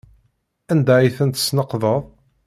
[0.71, 2.01] Anda ay tent-tesneqdeḍ?